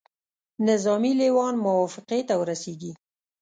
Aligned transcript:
نظامي 0.67 1.11
لېوان 1.19 1.55
موافقې 1.65 2.21
ته 2.27 2.33
ورسیږي. 2.41 2.91